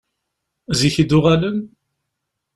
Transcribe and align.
Zik 0.79 0.95
i 1.03 1.05
d-uɣalen? 1.09 1.59